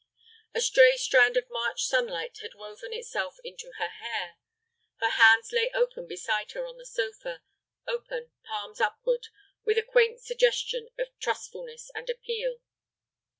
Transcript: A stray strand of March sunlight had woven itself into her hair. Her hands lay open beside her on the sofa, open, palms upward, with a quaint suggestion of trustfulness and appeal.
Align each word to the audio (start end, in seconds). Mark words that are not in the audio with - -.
A 0.55 0.61
stray 0.61 0.97
strand 0.97 1.37
of 1.37 1.47
March 1.51 1.83
sunlight 1.85 2.39
had 2.41 2.55
woven 2.55 2.91
itself 2.91 3.37
into 3.43 3.73
her 3.77 3.89
hair. 3.89 4.37
Her 4.99 5.09
hands 5.11 5.51
lay 5.53 5.69
open 5.75 6.07
beside 6.07 6.53
her 6.53 6.65
on 6.65 6.79
the 6.79 6.87
sofa, 6.87 7.43
open, 7.87 8.31
palms 8.43 8.81
upward, 8.81 9.27
with 9.63 9.77
a 9.77 9.83
quaint 9.83 10.19
suggestion 10.19 10.89
of 10.97 11.09
trustfulness 11.19 11.91
and 11.93 12.09
appeal. 12.09 12.61